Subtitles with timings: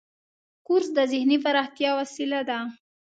[0.67, 2.59] کورس د ذهني پراختیا وسیله ده.